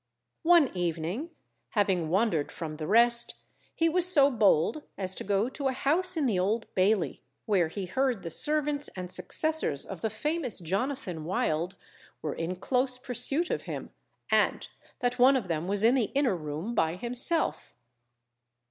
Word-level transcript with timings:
One 0.41 0.69
evening 0.75 1.29
having 1.77 2.09
wandered 2.09 2.51
from 2.51 2.77
the 2.77 2.87
rest, 2.87 3.35
he 3.75 3.87
was 3.87 4.07
so 4.11 4.31
bold 4.31 4.81
as 4.97 5.13
to 5.13 5.23
go 5.23 5.47
to 5.49 5.67
a 5.67 5.73
house 5.73 6.17
in 6.17 6.25
the 6.25 6.39
Old 6.39 6.65
Bailey, 6.73 7.21
where 7.45 7.67
he 7.67 7.85
heard 7.85 8.23
the 8.23 8.31
servants 8.31 8.87
and 8.95 9.11
successors 9.11 9.85
of 9.85 10.01
the 10.01 10.09
famous 10.09 10.57
Jonathan 10.59 11.23
Wild 11.23 11.75
were 12.23 12.33
in 12.33 12.55
close 12.55 12.97
pursuit 12.97 13.51
of 13.51 13.61
him, 13.69 13.91
and 14.31 14.67
that 15.01 15.19
one 15.19 15.35
of 15.37 15.47
them 15.47 15.67
was 15.67 15.83
in 15.83 15.93
the 15.93 16.09
inner 16.15 16.35
room 16.35 16.73
by 16.73 16.95
himself. 16.95 17.75